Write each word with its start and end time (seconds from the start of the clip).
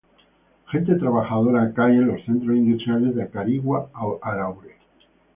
Gente 0.71 0.95
trabajadora 0.95 1.61
acá 1.61 1.91
y 1.93 1.97
en 1.97 2.07
los 2.07 2.25
centros 2.25 2.57
industriales 2.57 3.13
de 3.13 3.21
acarigua 3.21 3.91
araure. 4.23 4.75